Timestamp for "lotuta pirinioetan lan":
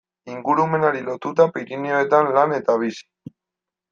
1.09-2.57